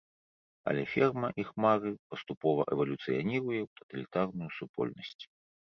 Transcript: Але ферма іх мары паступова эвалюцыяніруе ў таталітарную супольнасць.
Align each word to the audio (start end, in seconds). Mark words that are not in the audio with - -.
Але 0.71 0.85
ферма 0.93 1.29
іх 1.43 1.49
мары 1.65 1.91
паступова 2.15 2.67
эвалюцыяніруе 2.75 3.59
ў 3.67 3.69
таталітарную 3.83 4.49
супольнасць. 4.59 5.19